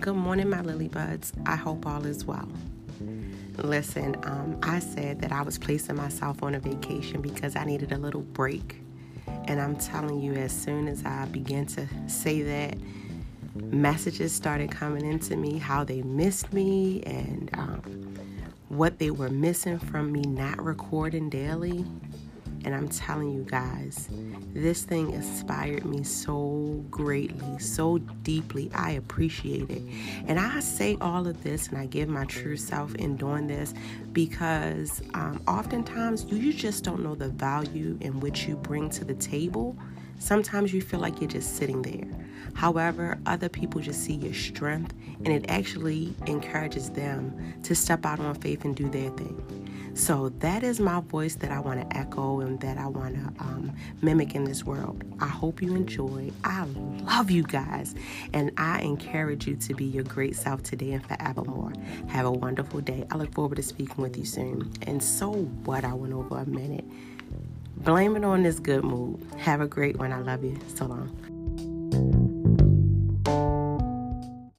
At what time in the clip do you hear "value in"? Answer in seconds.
37.28-38.20